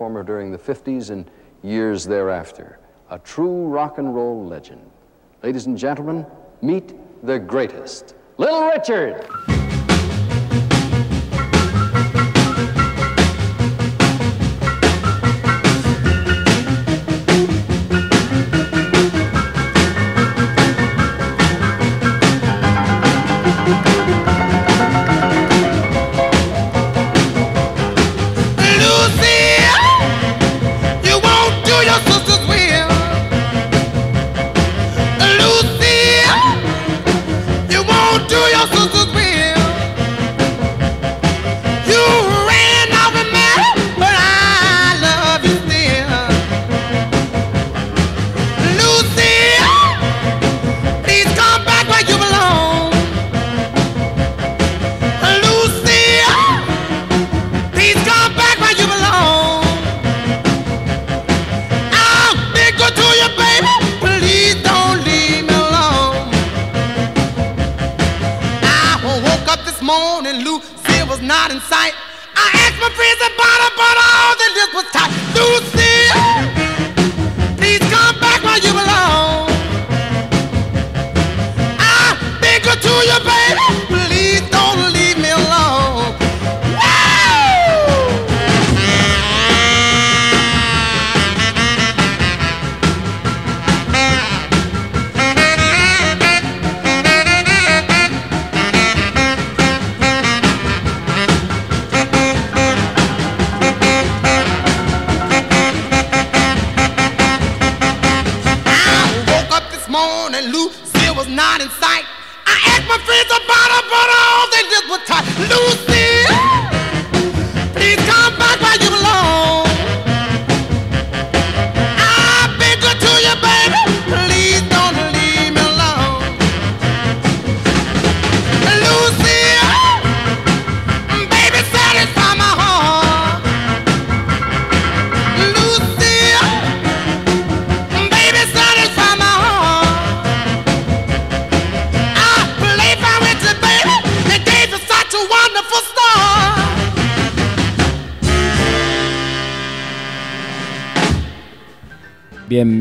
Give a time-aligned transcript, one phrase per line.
[0.00, 1.30] performer during the 50s and
[1.62, 2.78] years thereafter.
[3.10, 4.80] A true rock and roll legend.
[5.42, 6.24] Ladies and gentlemen,
[6.62, 9.59] meet the greatest, Little Richard.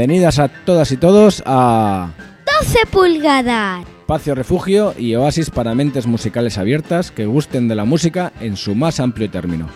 [0.09, 2.09] Bienvenidas a todas y todos a
[2.63, 3.85] 12 pulgadas.
[3.99, 8.73] Espacio refugio y oasis para mentes musicales abiertas que gusten de la música en su
[8.73, 9.69] más amplio término.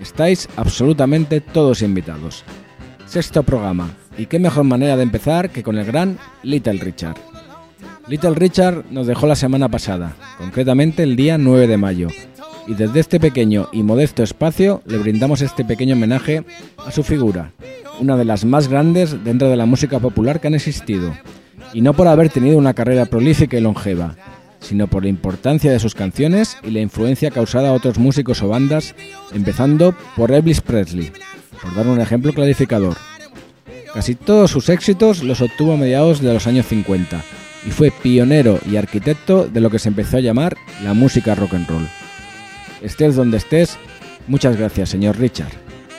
[0.00, 2.42] Estáis absolutamente todos invitados.
[3.04, 7.18] Sexto programa, y qué mejor manera de empezar que con el gran Little Richard.
[8.08, 12.08] Little Richard nos dejó la semana pasada, concretamente el día 9 de mayo,
[12.66, 16.44] y desde este pequeño y modesto espacio le brindamos este pequeño homenaje
[16.84, 17.52] a su figura,
[18.00, 21.12] una de las más grandes dentro de la música popular que han existido,
[21.72, 24.16] y no por haber tenido una carrera prolífica y longeva,
[24.60, 28.48] sino por la importancia de sus canciones y la influencia causada a otros músicos o
[28.48, 28.94] bandas,
[29.32, 31.12] empezando por Elvis Presley,
[31.62, 32.96] por dar un ejemplo clarificador.
[33.94, 37.22] Casi todos sus éxitos los obtuvo a mediados de los años 50
[37.66, 41.54] y fue pionero y arquitecto de lo que se empezó a llamar la música rock
[41.54, 41.88] and roll.
[42.82, 43.78] Estés donde estés,
[44.28, 45.52] muchas gracias, señor Richard.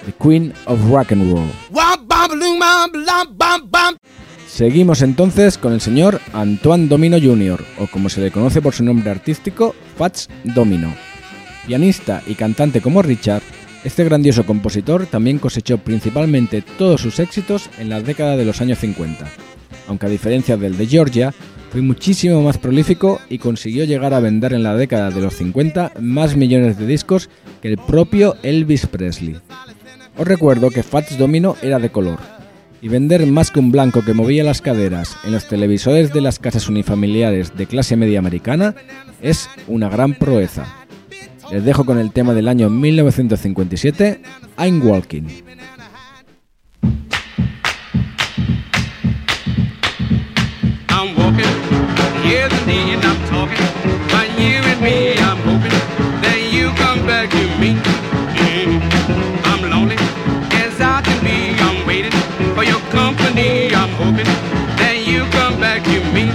[0.05, 1.51] The Queen of Rock and Roll.
[4.47, 8.83] Seguimos entonces con el señor Antoine Domino Jr., o como se le conoce por su
[8.83, 10.93] nombre artístico, Fats Domino.
[11.67, 13.43] Pianista y cantante como Richard,
[13.83, 18.79] este grandioso compositor también cosechó principalmente todos sus éxitos en la década de los años
[18.79, 19.27] 50,
[19.87, 21.33] aunque a diferencia del de Georgia,
[21.71, 25.93] fue muchísimo más prolífico y consiguió llegar a vender en la década de los 50
[25.99, 27.29] más millones de discos
[27.61, 29.37] que el propio Elvis Presley.
[30.17, 32.19] Os recuerdo que Fats Domino era de color,
[32.81, 36.39] y vender más que un blanco que movía las caderas en los televisores de las
[36.39, 38.75] casas unifamiliares de clase media americana
[39.21, 40.65] es una gran proeza.
[41.51, 44.21] Les dejo con el tema del año 1957,
[44.57, 45.27] I'm Walking.
[52.29, 53.55] I'm talking,
[54.35, 55.71] you and me, I'm hoping
[56.19, 57.79] that you come back to me.
[59.47, 59.95] I'm lonely
[60.59, 61.55] as I can be.
[61.63, 62.11] I'm waiting
[62.51, 63.71] for your company.
[63.73, 64.27] I'm hoping
[64.75, 66.27] that you come back to me.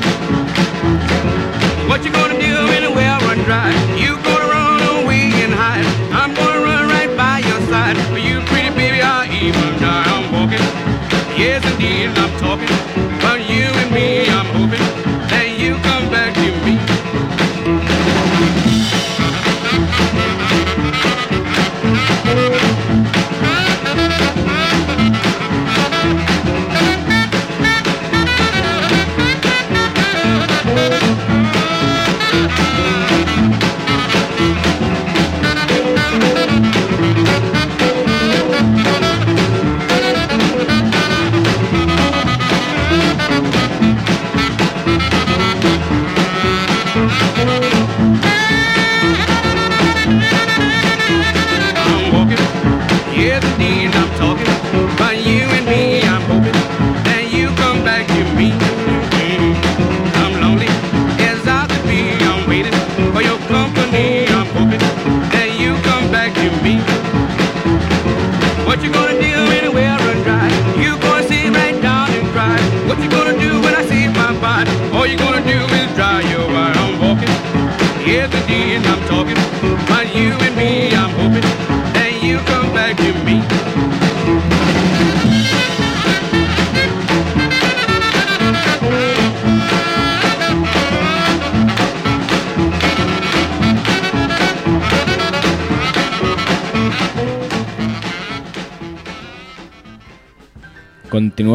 [1.89, 3.69] What you gonna do when the well run dry?
[4.01, 5.85] You gonna run away and hide.
[6.09, 8.01] I'm gonna run right by your side.
[8.17, 9.77] You, pretty baby, I'll even.
[9.85, 10.65] I'm walking.
[11.37, 12.92] Yes, indeed, I'm talking.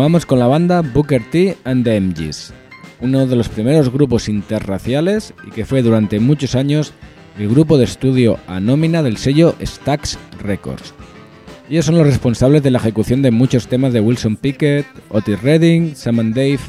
[0.07, 2.53] Continuamos con la banda Booker T and the MGs,
[3.01, 6.93] uno de los primeros grupos interraciales y que fue durante muchos años
[7.37, 10.93] el grupo de estudio a nómina del sello Stax Records.
[11.69, 15.93] Ellos son los responsables de la ejecución de muchos temas de Wilson Pickett, Otis Redding,
[15.93, 16.59] Sam and Dave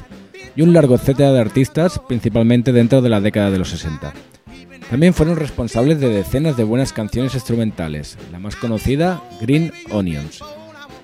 [0.57, 4.15] y un largo etcétera de artistas, principalmente dentro de la década de los 60.
[4.91, 10.41] También fueron responsables de decenas de buenas canciones instrumentales, la más conocida, Green Onions.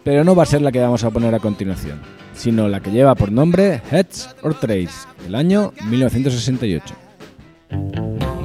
[0.03, 2.01] Pero no va a ser la que vamos a poner a continuación,
[2.35, 8.44] sino la que lleva por nombre Heads or Trails, del año 1968.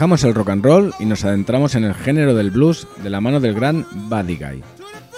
[0.00, 3.20] Dejamos el rock and roll y nos adentramos en el género del blues de la
[3.20, 4.62] mano del gran Buddy Guy.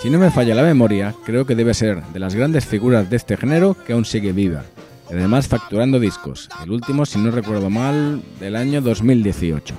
[0.03, 3.15] Si no me falla la memoria, creo que debe ser de las grandes figuras de
[3.15, 4.65] este género que aún sigue viva,
[5.09, 9.73] además facturando discos, el último, si no recuerdo mal, del año 2018.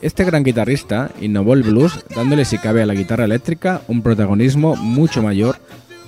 [0.00, 4.74] Este gran guitarrista innovó el blues dándole si cabe a la guitarra eléctrica un protagonismo
[4.74, 5.58] mucho mayor,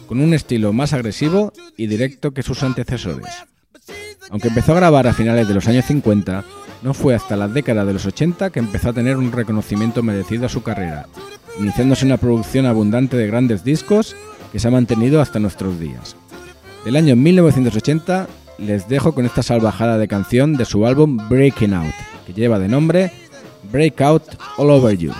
[0.08, 3.32] con un estilo más agresivo y directo que sus antecesores.
[4.30, 6.44] Aunque empezó a grabar a finales de los años 50,
[6.82, 10.46] no fue hasta la década de los 80 que empezó a tener un reconocimiento merecido
[10.46, 11.06] a su carrera,
[11.58, 14.14] iniciándose una producción abundante de grandes discos
[14.52, 16.16] que se ha mantenido hasta nuestros días.
[16.84, 18.28] Del año 1980
[18.58, 21.94] les dejo con esta salvajada de canción de su álbum Breaking Out,
[22.26, 23.12] que lleva de nombre
[23.72, 24.22] Breakout
[24.58, 25.12] All Over You.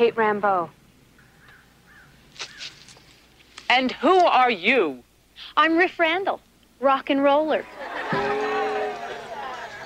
[0.00, 0.70] Kate Rambeau.
[3.68, 5.04] And who are you?
[5.58, 6.40] I'm Riff Randall,
[6.80, 7.66] rock and roller.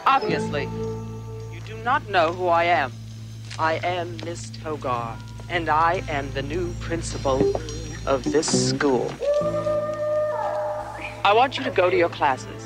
[0.07, 0.69] Obviously,
[1.53, 2.93] you do not know who I am.
[3.59, 5.17] I am Miss Togar,
[5.49, 7.41] and I am the new principal
[8.07, 9.13] of this school.
[11.25, 12.64] I want you to go to your classes.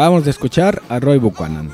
[0.00, 1.68] Acabamos de escuchar a Roy Buchanan,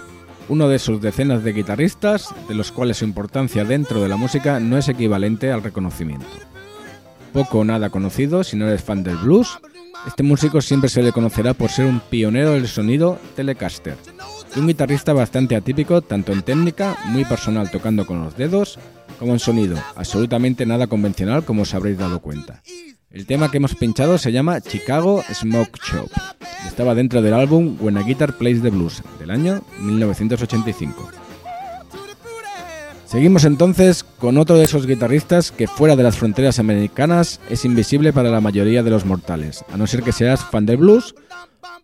[0.48, 4.58] uno de sus decenas de guitarristas, de los cuales su importancia dentro de la música
[4.58, 6.26] no es equivalente al reconocimiento.
[7.32, 9.60] Poco o nada conocido si no eres fan del blues,
[10.08, 13.96] este músico siempre se le conocerá por ser un pionero del sonido Telecaster,
[14.56, 18.80] y un guitarrista bastante atípico tanto en técnica, muy personal tocando con los dedos,
[19.20, 22.60] como en sonido, absolutamente nada convencional como os habréis dado cuenta.
[23.10, 26.10] El tema que hemos pinchado se llama Chicago Smoke Shop.
[26.66, 31.10] Estaba dentro del álbum When a Guitar Plays the Blues del año 1985.
[33.06, 38.12] Seguimos entonces con otro de esos guitarristas que fuera de las fronteras americanas es invisible
[38.12, 41.14] para la mayoría de los mortales, a no ser que seas fan del blues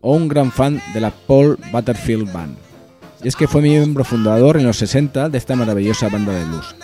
[0.01, 2.57] o un gran fan de la Paul Butterfield Band.
[3.23, 6.75] Y es que fue miembro fundador en los 60 de esta maravillosa banda de blues.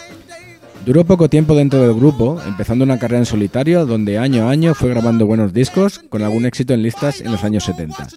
[0.85, 4.73] Duró poco tiempo dentro del grupo, empezando una carrera en solitario donde año a año
[4.73, 8.07] fue grabando buenos discos con algún éxito en listas en los años 70,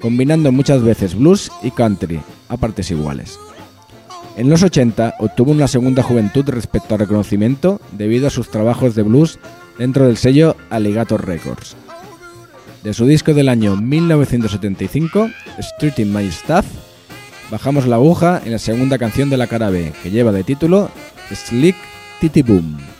[0.00, 3.38] combinando muchas veces blues y country a partes iguales.
[4.36, 9.02] En los 80 obtuvo una segunda juventud respecto al reconocimiento debido a sus trabajos de
[9.02, 9.38] blues
[9.78, 11.74] dentro del sello Alligator Records.
[12.82, 16.66] De su disco del año 1975, Street in My Stuff,
[17.50, 20.90] bajamos la aguja en la segunda canción de la cara B, que lleva de título
[21.32, 21.76] Slick
[22.24, 22.93] Pitibum.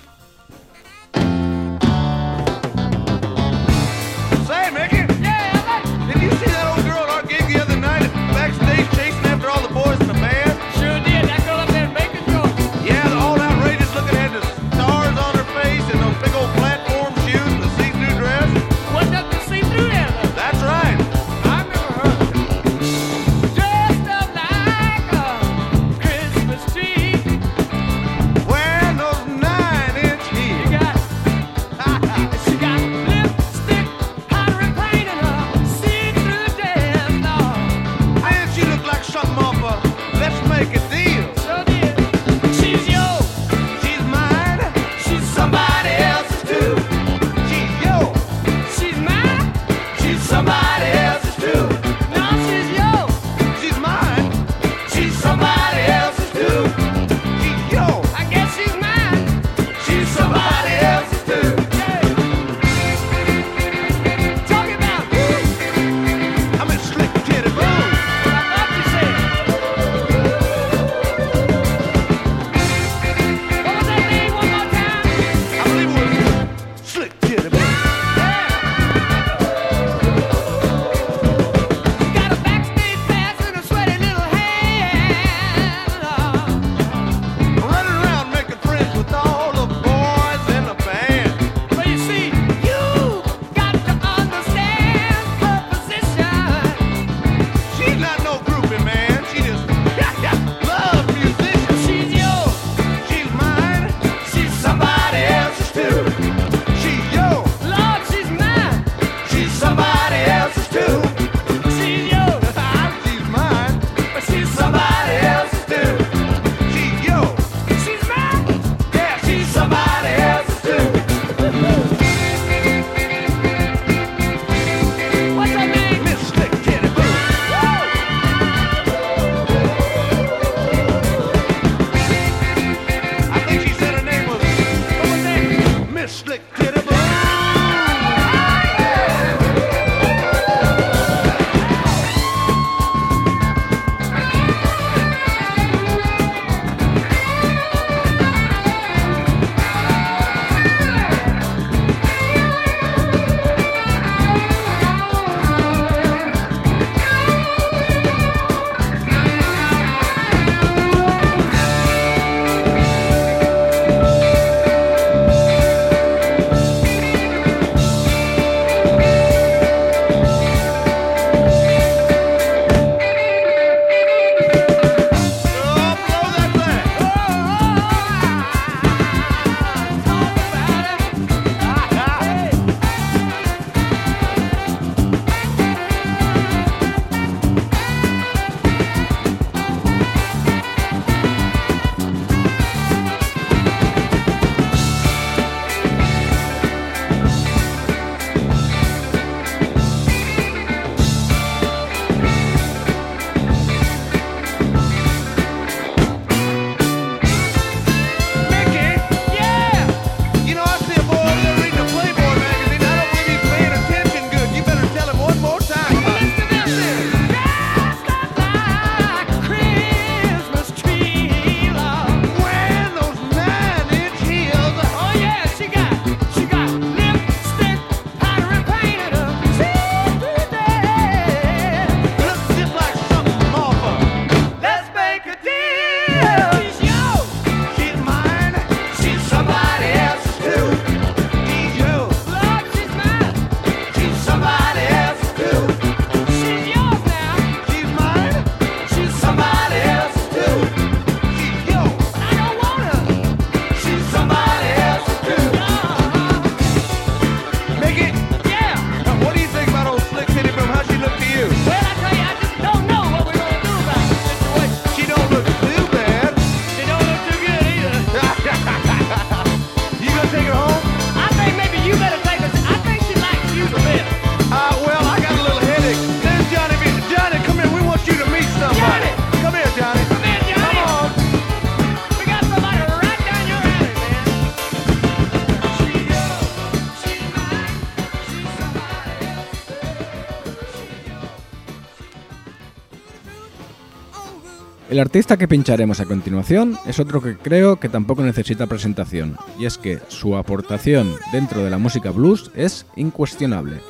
[294.94, 299.66] El artista que pincharemos a continuación es otro que creo que tampoco necesita presentación, y
[299.66, 303.80] es que su aportación dentro de la música blues es incuestionable.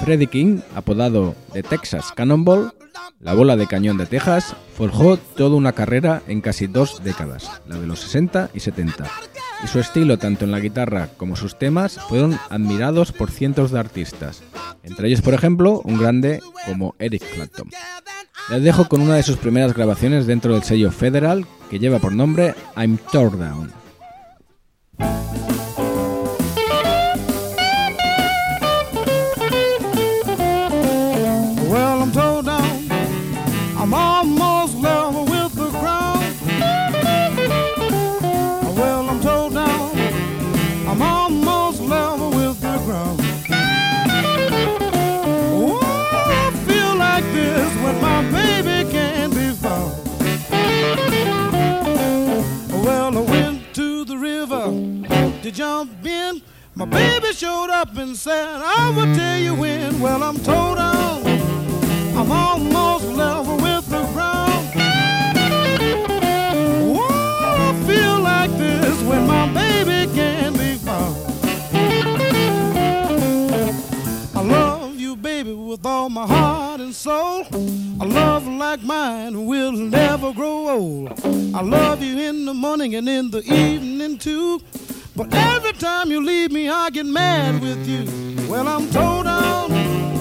[0.00, 2.72] Freddie King, apodado de Texas Cannonball,
[3.20, 7.78] la bola de cañón de Texas, forjó toda una carrera en casi dos décadas, la
[7.78, 9.10] de los 60 y 70,
[9.64, 13.80] y su estilo tanto en la guitarra como sus temas fueron admirados por cientos de
[13.80, 14.42] artistas,
[14.82, 17.70] entre ellos por ejemplo un grande como Eric Clapton.
[18.50, 22.12] Les dejo con una de sus primeras grabaciones dentro del sello Federal que lleva por
[22.12, 23.72] nombre I'm Tore Down.
[55.50, 56.42] To jump in.
[56.74, 59.98] My baby showed up and said, I will tell you when.
[59.98, 61.26] Well, I'm told down.
[62.16, 64.68] I'm almost level with the ground.
[67.00, 71.16] Oh, I feel like this when my baby can't be found.
[74.36, 77.46] I love you, baby, with all my heart and soul.
[78.00, 81.12] A love like mine will never grow old.
[81.54, 84.60] I love you in the morning and in the evening too.
[85.18, 88.48] But every time you leave me, I get mad with you.
[88.48, 90.17] Well, I'm told down.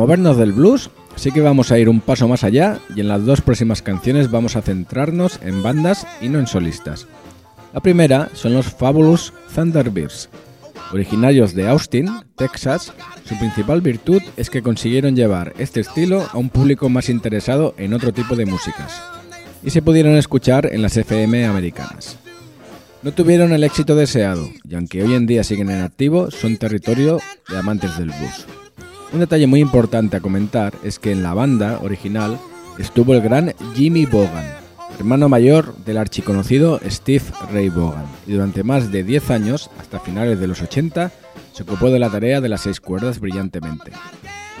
[0.00, 3.26] Movernos del blues, sí que vamos a ir un paso más allá y en las
[3.26, 7.06] dos próximas canciones vamos a centrarnos en bandas y no en solistas.
[7.74, 10.30] La primera son los Fabulous Thunderbirds.
[10.90, 12.94] Originarios de Austin, Texas,
[13.26, 17.92] su principal virtud es que consiguieron llevar este estilo a un público más interesado en
[17.92, 19.02] otro tipo de músicas
[19.62, 22.16] y se pudieron escuchar en las FM americanas.
[23.02, 27.20] No tuvieron el éxito deseado y aunque hoy en día siguen en activo, son territorio
[27.50, 28.46] de amantes del blues.
[29.12, 32.38] Un detalle muy importante a comentar es que en la banda original
[32.78, 34.46] estuvo el gran Jimmy Bogan,
[34.98, 40.38] hermano mayor del archiconocido Steve Ray Bogan, y durante más de 10 años, hasta finales
[40.38, 41.10] de los 80,
[41.52, 43.90] se ocupó de la tarea de las seis cuerdas brillantemente.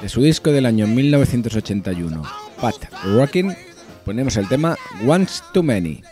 [0.02, 2.22] De su disco del año 1981,
[2.60, 3.54] Pat Rockin',
[4.04, 6.02] ponemos el tema Once Too Many.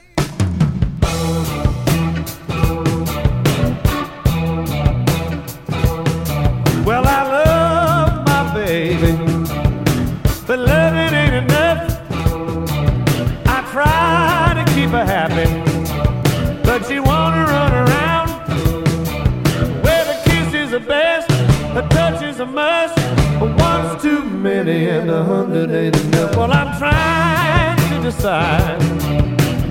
[25.09, 26.37] And a hundred ain't.
[26.37, 28.79] Well, I'm trying to decide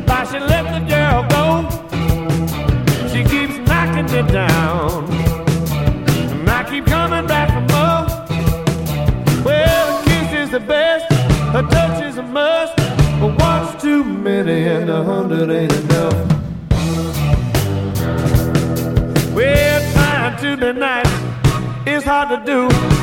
[0.08, 1.48] why she let the girl go.
[3.12, 5.06] She keeps knocking me down.
[6.32, 8.08] And I keep coming back for more.
[9.46, 11.06] Well, a kiss is the best,
[11.54, 12.76] a touch is a must.
[13.20, 16.16] But one's too many and a hundred ain't enough.
[19.36, 21.14] Well, trying to be nice
[21.86, 22.97] is hard to do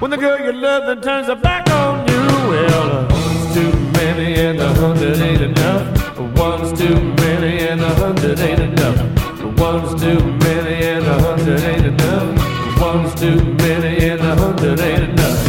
[0.00, 4.32] when the girl you love then turns her back on you, well, one's too many
[4.36, 6.16] and a hundred ain't enough.
[6.38, 9.58] One's too many and a hundred ain't enough.
[9.58, 12.80] One's too many and a hundred ain't enough.
[12.80, 15.47] One's too many and a hundred ain't enough.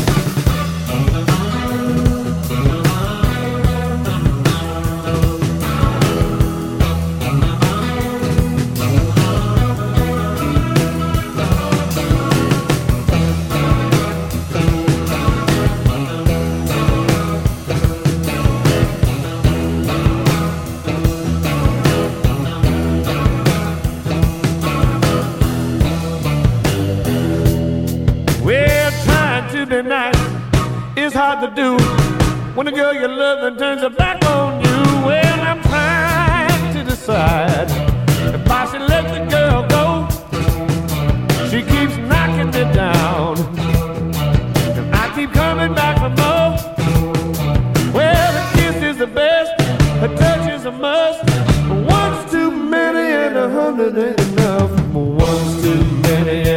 [50.70, 51.24] A must.
[51.68, 54.72] One's too many and a hundred ain't enough.
[54.94, 56.50] One's too many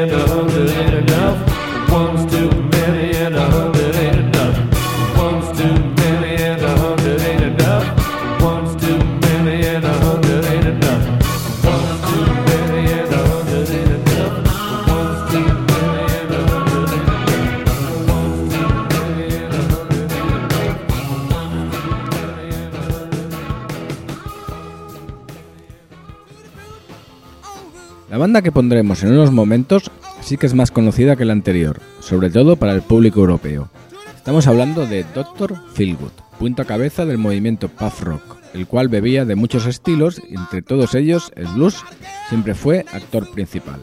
[28.33, 29.91] banda que pondremos en unos momentos
[30.23, 33.69] sí que es más conocida que la anterior, sobre todo para el público europeo.
[34.17, 35.55] Estamos hablando de Dr.
[35.75, 40.63] Feelgood, punto a cabeza del movimiento puff rock, el cual bebía de muchos estilos entre
[40.63, 41.85] todos ellos el blues
[42.31, 43.81] siempre fue actor principal.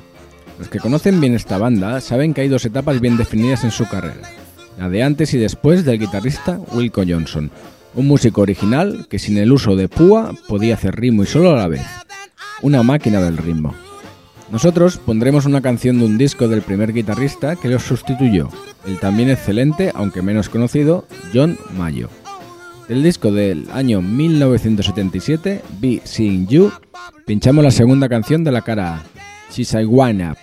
[0.58, 3.88] Los que conocen bien esta banda saben que hay dos etapas bien definidas en su
[3.88, 4.28] carrera,
[4.80, 7.52] la de antes y después del guitarrista Wilco Johnson,
[7.94, 11.58] un músico original que sin el uso de púa podía hacer ritmo y solo a
[11.58, 11.86] la vez,
[12.64, 13.76] una máquina del ritmo.
[14.52, 18.50] Nosotros pondremos una canción de un disco del primer guitarrista que lo sustituyó,
[18.88, 22.10] el también excelente, aunque menos conocido, John Mayo.
[22.88, 26.72] Del disco del año 1977, Be Seeing You,
[27.28, 29.04] pinchamos la segunda canción de la cara A,
[29.52, 30.38] She's a Wind Up.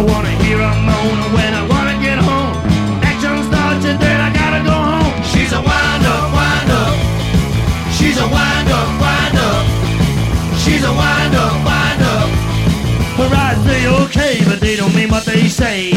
[0.00, 2.56] I wanna hear her moan when I wanna get home.
[3.04, 5.12] Action starts and then I gotta go home.
[5.30, 6.96] She's a wind up, wind up.
[7.92, 9.64] She's a wind up, wind up.
[10.62, 12.28] She's a wind up, wind up.
[13.20, 15.92] Her eyes say okay, but they don't mean what they say.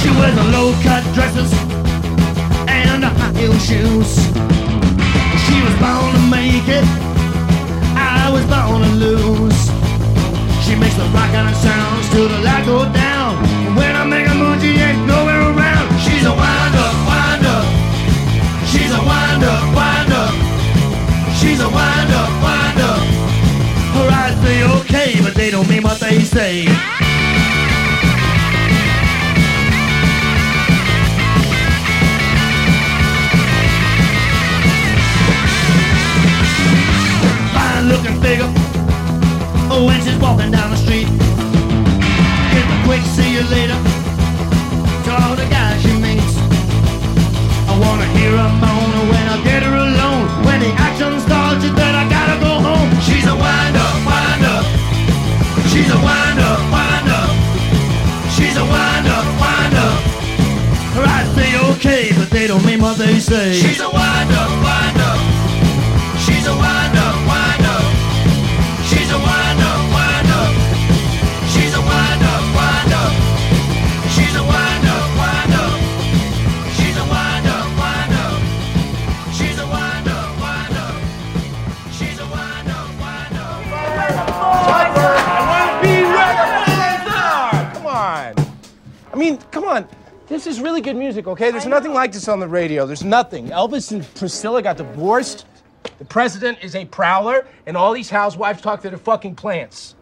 [0.00, 1.52] She wears a low cut dresses
[2.64, 4.10] and high heel shoes.
[5.44, 6.86] She was born to make it.
[7.92, 9.37] I was born to lose.
[11.38, 13.36] The rock sounds till the light go down.
[13.76, 15.86] When I make a move, she ain't nowhere around.
[16.00, 17.64] She's a wind up, wind up.
[18.66, 20.34] She's a wind up, wind up.
[21.38, 23.02] She's a wind up, wind up.
[23.94, 26.66] Her eyes say okay, but they don't mean what they say.
[37.54, 38.50] Fine looking figure.
[39.70, 40.97] Oh, when she's walking down the street.
[42.88, 43.76] Quick see you later.
[45.04, 46.34] To all the guys she meets.
[47.68, 50.24] I wanna hear her moan when I get her alone.
[50.46, 52.88] When the action starts, said I gotta go home.
[53.04, 54.64] She's a wind up, wind up.
[55.68, 57.30] She's a wind up, wind up.
[58.32, 59.98] She's a wind up, wind up.
[60.96, 63.52] Her eyes say okay, but they don't mean what they say.
[63.52, 65.20] She's a wind up, wind up.
[66.24, 66.96] She's a wind
[89.68, 89.88] on.
[90.26, 91.50] This is really good music, okay?
[91.50, 92.86] There's nothing like this on the radio.
[92.86, 93.48] There's nothing.
[93.48, 95.46] Elvis and Priscilla got divorced.
[95.98, 99.94] The president is a prowler, and all these housewives talk to their fucking plants.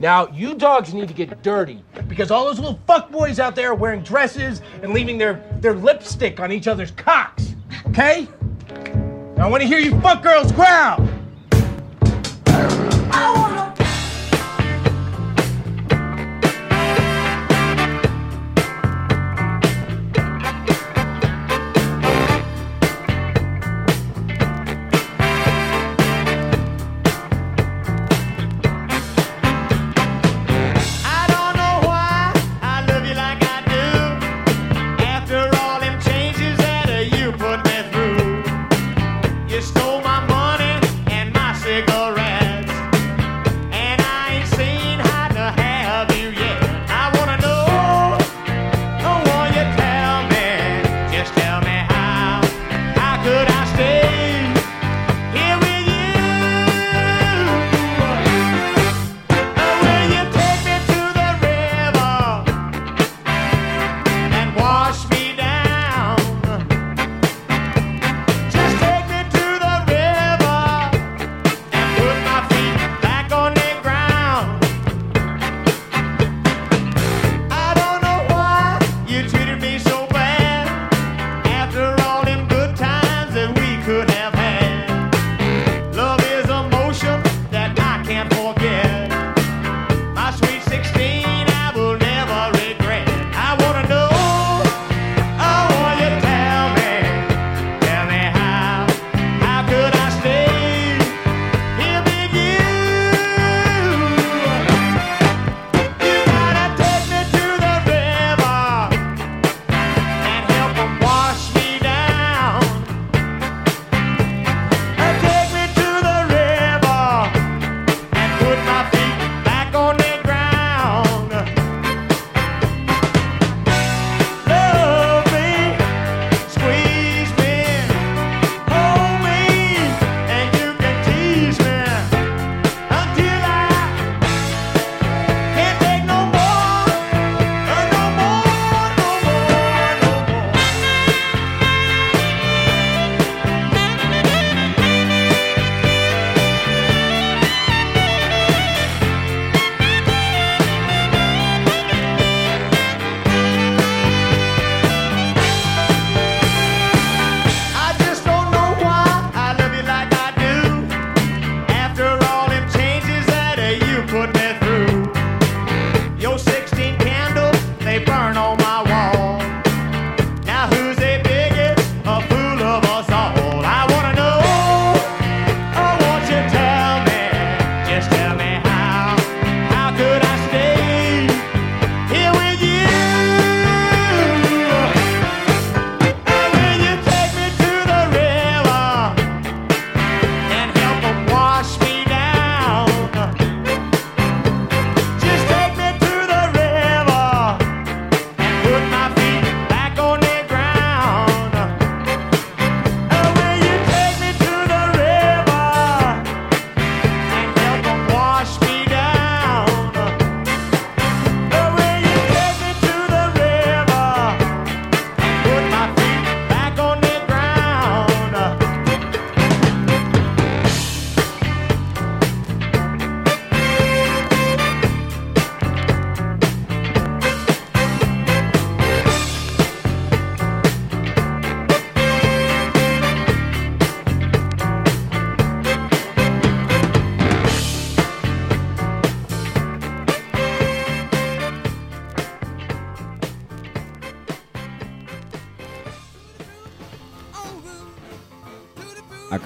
[0.00, 3.74] Now, you dogs need to get dirty because all those little fuckboys out there are
[3.74, 7.54] wearing dresses and leaving their, their lipstick on each other's cocks,
[7.86, 8.26] okay?
[9.36, 11.08] Now, I want to hear you fuck girls growl.
[12.46, 13.51] I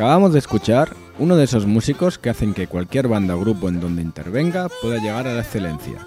[0.07, 3.81] Acabamos de escuchar uno de esos músicos que hacen que cualquier banda o grupo en
[3.81, 6.07] donde intervenga pueda llegar a la excelencia.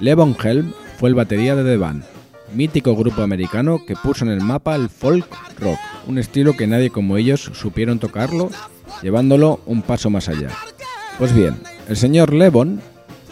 [0.00, 2.02] Levon Helm fue el batería de The Band,
[2.54, 5.26] mítico grupo americano que puso en el mapa el folk
[5.58, 8.48] rock, un estilo que nadie como ellos supieron tocarlo,
[9.02, 10.48] llevándolo un paso más allá.
[11.18, 11.60] Pues bien,
[11.90, 12.80] el señor Levon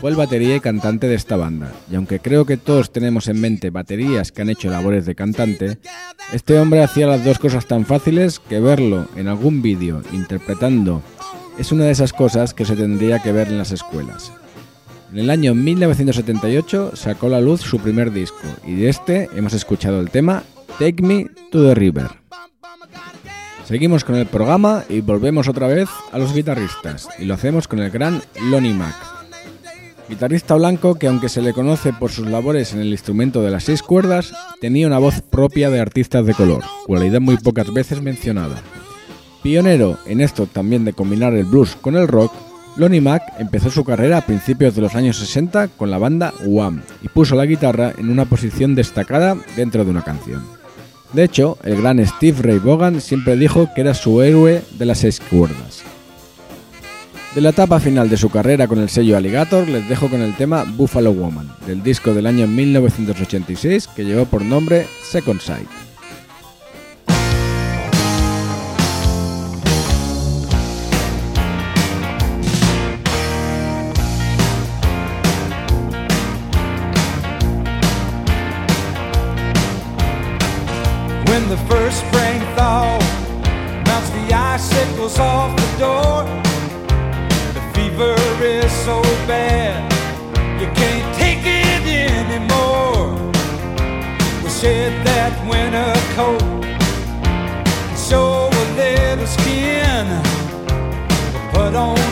[0.00, 3.40] fue el batería y cantante de esta banda, y aunque creo que todos tenemos en
[3.40, 5.78] mente baterías que han hecho labores de cantante,
[6.32, 11.02] este hombre hacía las dos cosas tan fáciles que verlo en algún vídeo interpretando
[11.58, 14.32] es una de esas cosas que se tendría que ver en las escuelas.
[15.12, 19.54] En el año 1978 sacó a la luz su primer disco y de este hemos
[19.54, 20.44] escuchado el tema
[20.78, 22.08] Take Me to the River.
[23.64, 27.80] Seguimos con el programa y volvemos otra vez a los guitarristas y lo hacemos con
[27.80, 29.17] el gran Lonnie Mac.
[30.08, 33.64] Guitarrista blanco que aunque se le conoce por sus labores en el instrumento de las
[33.64, 38.56] seis cuerdas, tenía una voz propia de artistas de color, cualidad muy pocas veces mencionada.
[39.42, 42.32] Pionero en esto también de combinar el blues con el rock,
[42.76, 46.82] Lonnie Mac empezó su carrera a principios de los años 60 con la banda Wham
[47.02, 50.42] y puso la guitarra en una posición destacada dentro de una canción.
[51.12, 54.98] De hecho, el gran Steve Ray Vaughan siempre dijo que era su héroe de las
[54.98, 55.82] seis cuerdas.
[57.34, 60.34] De la etapa final de su carrera con el sello Alligator les dejo con el
[60.34, 65.87] tema Buffalo Woman, del disco del año 1986 que llevó por nombre Second Sight.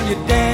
[0.06, 0.45] you down.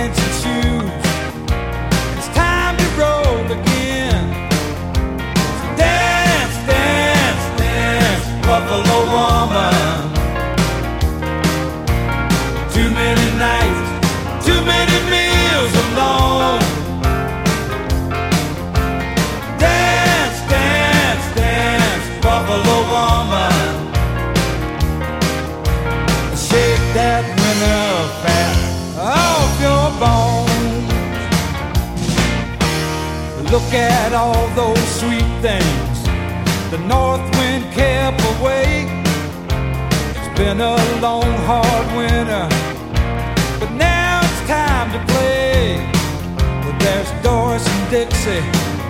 [33.53, 35.93] Look at all those sweet things
[36.73, 38.87] the north wind kept away.
[40.17, 42.49] It's been a long, hard winter,
[43.61, 45.77] but now it's time to play.
[46.65, 48.41] Well, there's Doris and Dixie,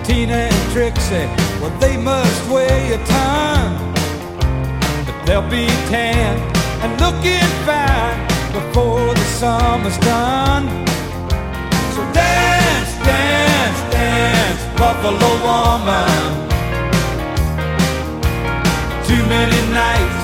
[0.05, 1.27] Tina and Trixie.
[1.59, 3.93] Well, they must weigh a ton,
[5.05, 6.39] but they'll be tan
[6.83, 8.17] and looking fine
[8.53, 10.69] before the summer's done.
[11.95, 14.32] So dance, dance, dance,
[14.77, 16.49] Buffalo woman.
[19.07, 20.19] Too many nights,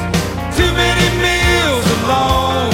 [0.58, 2.72] too many meals alone.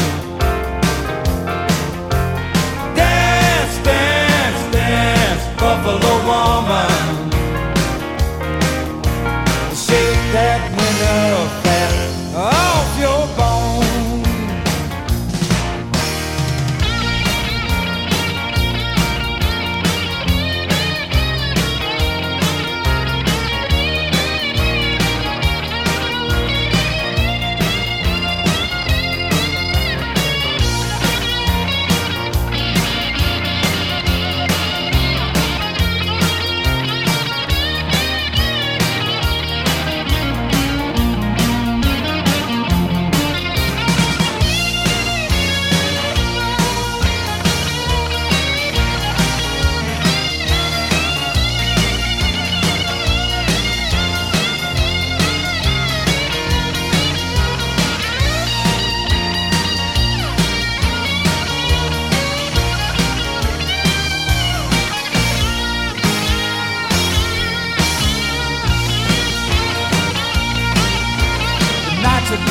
[2.96, 6.25] Dance, dance, dance, Buffalo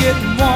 [0.04, 0.53] getting warm.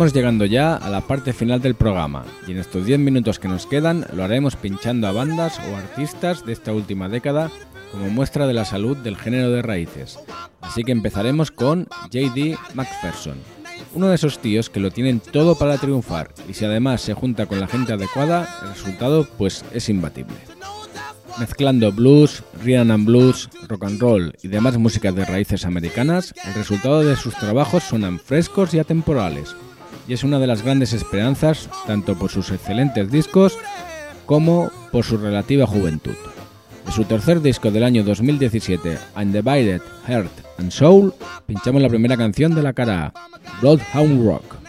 [0.00, 3.48] Estamos llegando ya a la parte final del programa y en estos 10 minutos que
[3.48, 7.50] nos quedan lo haremos pinchando a bandas o artistas de esta última década
[7.92, 10.18] como muestra de la salud del género de raíces.
[10.62, 13.36] Así que empezaremos con JD McPherson,
[13.92, 17.44] uno de esos tíos que lo tienen todo para triunfar y si además se junta
[17.44, 20.36] con la gente adecuada, el resultado pues es imbatible.
[21.38, 26.54] Mezclando blues, rhythm and blues, rock and roll y demás músicas de raíces americanas, el
[26.54, 29.54] resultado de sus trabajos suenan frescos y atemporales,
[30.10, 33.56] y es una de las grandes esperanzas tanto por sus excelentes discos
[34.26, 36.16] como por su relativa juventud.
[36.84, 41.14] De su tercer disco del año 2017, Undivided Heart and Soul,
[41.46, 43.12] pinchamos la primera canción de la cara
[43.60, 44.59] Bloodhound Rock.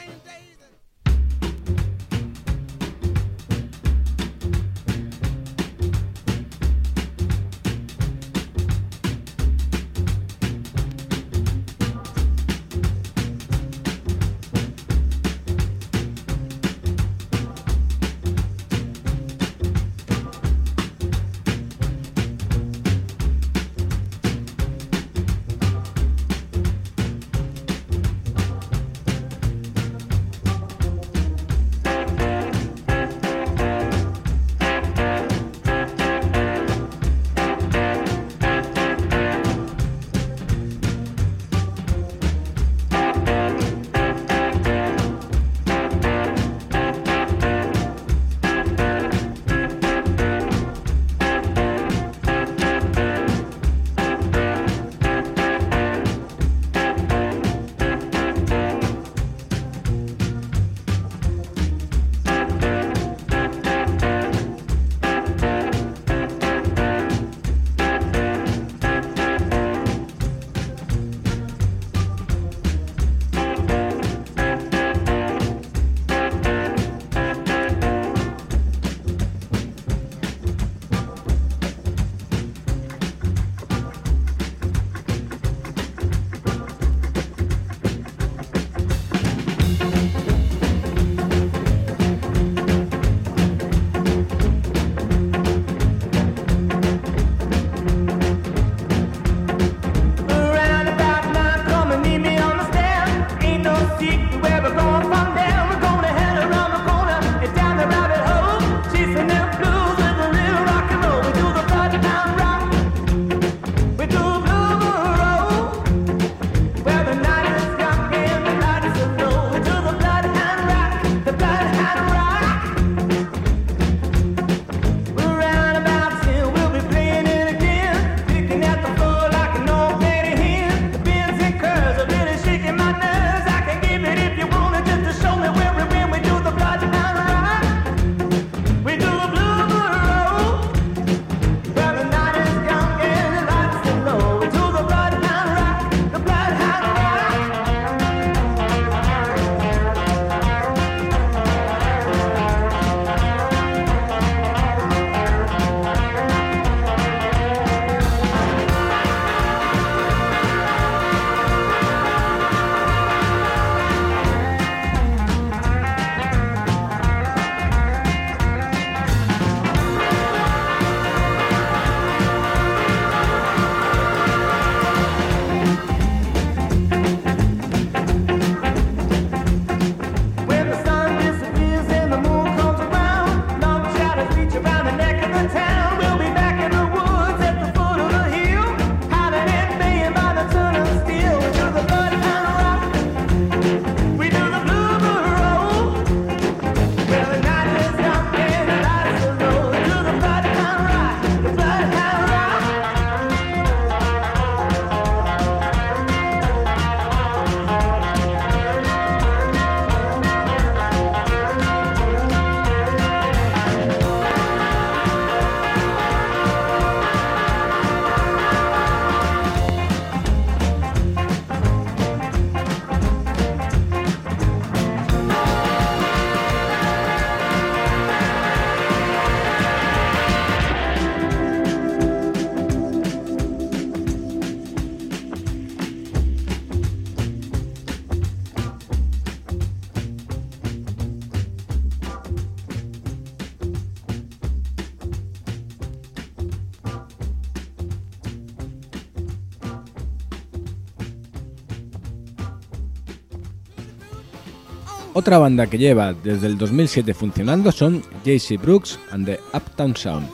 [255.13, 260.29] Otra banda que lleva desde el 2007 funcionando son JC Brooks and the Uptown Sound.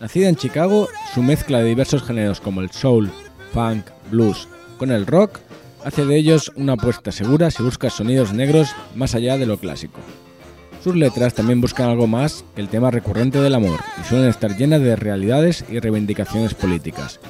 [0.00, 3.08] Nacida en Chicago, su mezcla de diversos géneros como el soul,
[3.52, 4.48] funk, blues
[4.78, 5.38] con el rock
[5.84, 10.00] hace de ellos una apuesta segura si buscas sonidos negros más allá de lo clásico.
[10.82, 14.56] Sus letras también buscan algo más que el tema recurrente del amor y suelen estar
[14.56, 17.20] llenas de realidades y reivindicaciones políticas.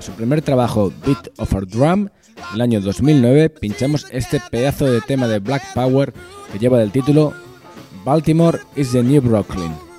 [0.00, 2.08] Su primer trabajo, Beat of a Drum,
[2.54, 6.14] el año 2009, pinchamos este pedazo de tema de Black Power
[6.50, 7.34] que lleva el título
[8.02, 9.89] Baltimore is the New Brooklyn.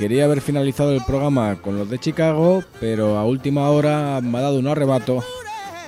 [0.00, 4.40] Quería haber finalizado el programa con los de Chicago, pero a última hora me ha
[4.40, 5.22] dado un arrebato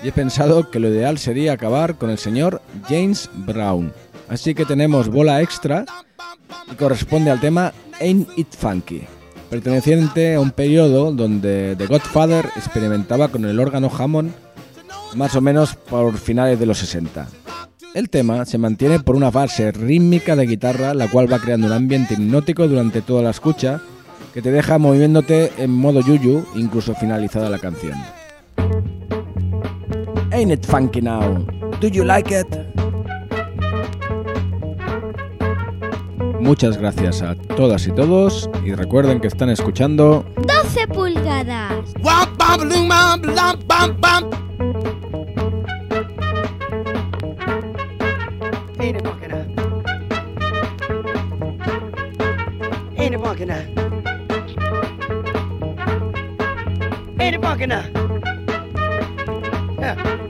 [0.04, 2.60] y he pensado que lo ideal sería acabar con el señor
[2.90, 3.90] James Brown.
[4.28, 5.86] Así que tenemos bola extra
[6.70, 9.04] y corresponde al tema Ain't It Funky,
[9.48, 14.34] perteneciente a un periodo donde The Godfather experimentaba con el órgano Hammond
[15.14, 17.28] más o menos por finales de los 60.
[17.94, 21.72] El tema se mantiene por una fase rítmica de guitarra, la cual va creando un
[21.72, 23.80] ambiente hipnótico durante toda la escucha,
[24.32, 27.98] que te deja moviéndote en modo yuyu, incluso finalizada la canción.
[30.32, 31.44] Ain't it funky now?
[31.80, 32.46] Do you like it?
[36.40, 41.72] Muchas gracias a todas y todos y recuerden que están escuchando 12 pulgadas.
[52.98, 53.81] Ain't it funky now?
[57.22, 57.84] Ain't it funky now?
[57.84, 59.76] Ain't it funky now?
[59.78, 60.21] Yeah.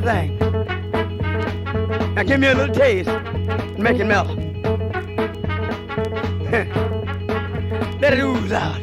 [0.00, 0.38] That thing?
[2.14, 4.28] Now give me a little taste and make it melt.
[8.00, 8.80] Let it ooze out.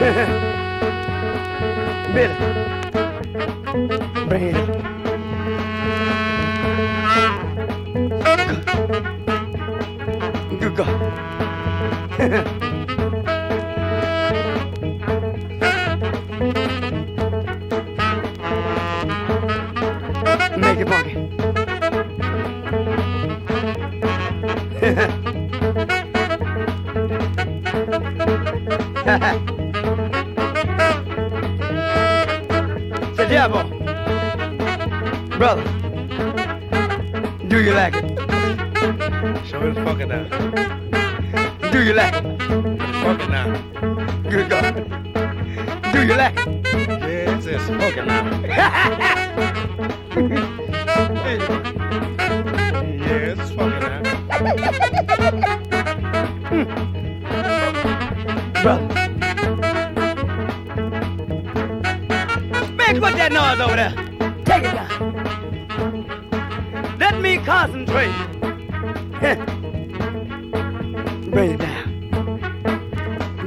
[2.14, 2.63] Billy.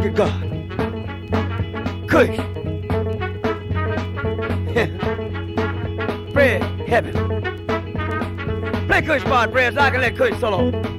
[0.01, 0.41] Good God.
[2.07, 2.33] Good.
[4.75, 4.87] Yeah.
[6.33, 7.13] Bread, heaven.
[8.87, 10.96] Play Kush, Bart, bread, so I can let Kush solo.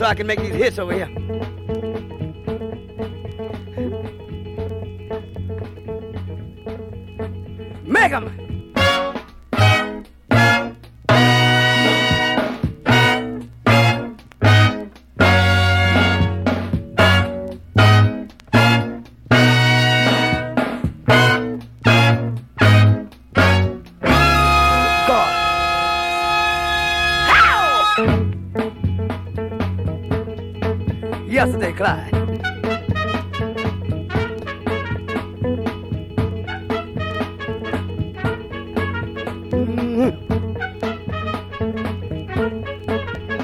[0.00, 1.19] So I can make these hits over here.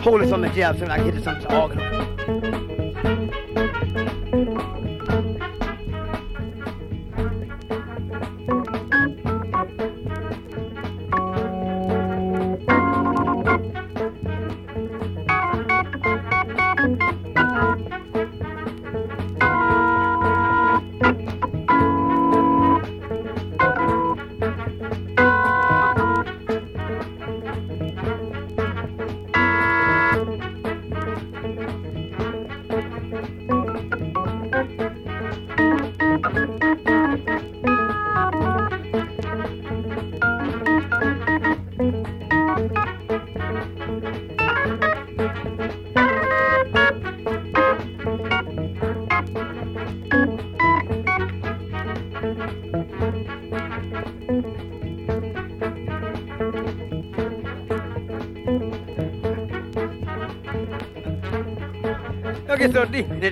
[0.04, 1.80] Holy Sonic jävla kitty som agro.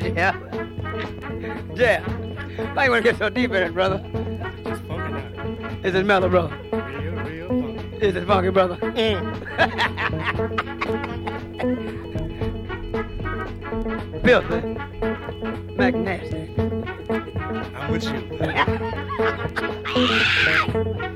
[0.03, 0.35] It, yeah.
[1.75, 2.03] Yeah.
[2.75, 4.03] Why you want to get so deep in it, brother?
[5.83, 6.57] Is it mellow, brother?
[8.01, 8.77] Is it funky, brother?
[8.77, 9.35] Mm.
[14.25, 14.61] Filthy.
[15.77, 16.43] McNasty.
[17.75, 18.21] I'm with you.